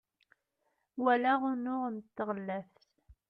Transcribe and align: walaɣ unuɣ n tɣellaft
walaɣ 1.03 1.41
unuɣ 1.51 1.83
n 1.89 1.95
tɣellaft 2.15 2.77